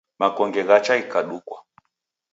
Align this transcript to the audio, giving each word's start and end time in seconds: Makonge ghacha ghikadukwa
Makonge 0.19 0.61
ghacha 0.67 0.93
ghikadukwa 0.99 1.57